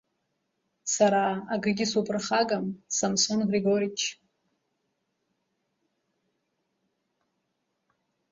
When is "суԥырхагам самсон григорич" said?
1.91-3.99